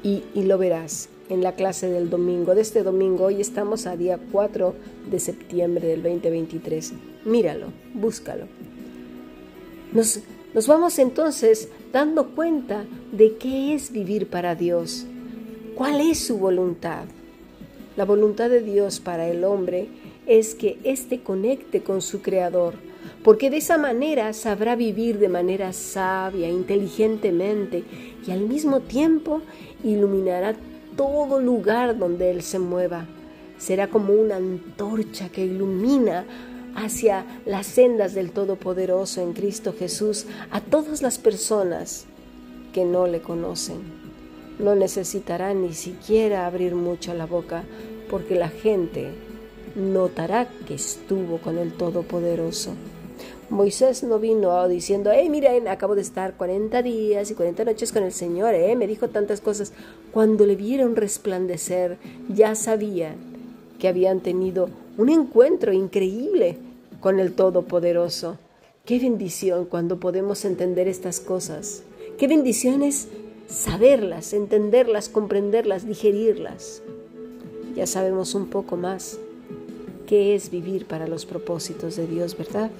y, 0.01 0.23
lo 0.35 0.57
verás 0.57 1.09
en 1.27 1.43
la 1.43 1.55
clase 1.55 1.89
del 1.89 2.09
domingo. 2.09 2.55
De 2.55 2.61
este 2.61 2.83
domingo, 2.83 3.25
hoy 3.25 3.41
estamos 3.41 3.85
a 3.85 3.97
día 3.97 4.17
4 4.31 4.73
de 5.11 5.19
septiembre 5.19 5.89
del 5.89 6.01
2023. 6.03 6.93
Míralo, 7.25 7.67
búscalo. 7.95 8.45
Nos, 9.91 10.21
nos 10.53 10.67
vamos 10.67 10.99
entonces 10.99 11.67
dando 11.91 12.29
cuenta 12.29 12.85
de 13.11 13.35
qué 13.35 13.73
es 13.73 13.91
vivir 13.91 14.29
para 14.29 14.55
Dios, 14.55 15.05
cuál 15.77 16.01
es 16.01 16.17
su 16.17 16.39
voluntad. 16.39 17.03
La 17.97 18.03
voluntad 18.03 18.49
de 18.49 18.63
Dios 18.63 18.99
para 18.99 19.27
el 19.27 19.43
hombre 19.43 19.87
es 20.25 20.55
que 20.55 20.79
éste 20.83 21.21
conecte 21.21 21.83
con 21.83 22.01
su 22.01 22.23
Creador, 22.23 22.73
porque 23.23 23.51
de 23.51 23.57
esa 23.57 23.77
manera 23.77 24.33
sabrá 24.33 24.75
vivir 24.75 25.19
de 25.19 25.29
manera 25.29 25.73
sabia, 25.73 26.49
inteligentemente 26.49 27.83
y 28.25 28.31
al 28.31 28.39
mismo 28.39 28.79
tiempo 28.79 29.43
iluminará 29.83 30.55
todo 30.95 31.39
lugar 31.39 31.95
donde 31.99 32.31
Él 32.31 32.41
se 32.41 32.57
mueva. 32.57 33.05
Será 33.59 33.87
como 33.87 34.13
una 34.13 34.37
antorcha 34.37 35.29
que 35.29 35.45
ilumina 35.45 36.25
hacia 36.75 37.23
las 37.45 37.67
sendas 37.67 38.15
del 38.15 38.31
Todopoderoso 38.31 39.21
en 39.21 39.33
Cristo 39.33 39.75
Jesús 39.77 40.25
a 40.49 40.59
todas 40.59 41.03
las 41.03 41.19
personas 41.19 42.07
que 42.73 42.83
no 42.83 43.05
le 43.05 43.21
conocen 43.21 43.96
no 44.59 44.75
necesitará 44.75 45.53
ni 45.53 45.73
siquiera 45.73 46.45
abrir 46.45 46.75
mucho 46.75 47.13
la 47.13 47.25
boca 47.25 47.63
porque 48.09 48.35
la 48.35 48.49
gente 48.49 49.11
notará 49.75 50.47
que 50.67 50.75
estuvo 50.75 51.37
con 51.37 51.57
el 51.57 51.73
Todopoderoso. 51.73 52.73
Moisés 53.49 54.03
no 54.03 54.19
vino 54.19 54.67
diciendo, 54.67 55.11
hey, 55.13 55.29
miren, 55.29 55.69
acabo 55.69 55.95
de 55.95 56.01
estar 56.01 56.35
40 56.35 56.81
días 56.81 57.31
y 57.31 57.33
40 57.33 57.63
noches 57.63 57.93
con 57.93 58.03
el 58.03 58.11
Señor, 58.11 58.53
eh, 58.53 58.75
me 58.75 58.87
dijo 58.87 59.07
tantas 59.07 59.39
cosas. 59.39 59.71
Cuando 60.11 60.45
le 60.45 60.55
vieron 60.55 60.97
resplandecer, 60.97 61.97
ya 62.27 62.55
sabían 62.55 63.15
que 63.79 63.87
habían 63.87 64.19
tenido 64.19 64.69
un 64.97 65.09
encuentro 65.09 65.71
increíble 65.71 66.57
con 66.99 67.19
el 67.19 67.33
Todopoderoso. 67.33 68.37
Qué 68.83 68.99
bendición 68.99 69.65
cuando 69.65 69.99
podemos 69.99 70.43
entender 70.43 70.87
estas 70.87 71.19
cosas. 71.19 71.83
Qué 72.17 72.27
bendiciones 72.27 73.07
saberlas, 73.47 74.33
entenderlas, 74.33 75.09
comprenderlas, 75.09 75.87
digerirlas. 75.87 76.81
Ya 77.75 77.87
sabemos 77.87 78.35
un 78.35 78.47
poco 78.47 78.77
más 78.77 79.19
qué 80.05 80.35
es 80.35 80.49
vivir 80.49 80.85
para 80.85 81.07
los 81.07 81.25
propósitos 81.25 81.95
de 81.95 82.07
Dios, 82.07 82.37
¿verdad? 82.37 82.71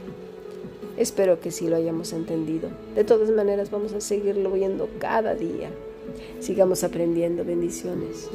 Espero 0.98 1.40
que 1.40 1.52
sí 1.52 1.68
lo 1.68 1.76
hayamos 1.76 2.14
entendido. 2.14 2.70
De 2.96 3.04
todas 3.04 3.30
maneras, 3.30 3.70
vamos 3.70 3.94
a 3.94 4.02
seguirlo 4.02 4.52
viendo 4.52 4.90
cada 5.00 5.36
día. 5.36 5.70
Sigamos 6.40 6.84
aprendiendo 6.84 7.46
bendiciones. 7.46 8.30